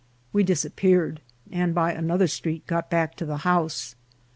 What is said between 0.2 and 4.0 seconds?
We disappeared, and by another street got back to the house.